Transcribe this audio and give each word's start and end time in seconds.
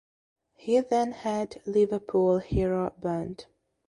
He 0.55 0.79
then 0.79 1.11
had 1.11 1.61
"Liverpool 1.67 2.39
Hero" 2.39 2.91
burnt. 2.99 3.45